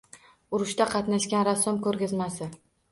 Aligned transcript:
Urushda 0.59 0.87
qatnashgan 0.95 1.47
rassom 1.51 1.81
ko‘rgazmasi 1.87 2.55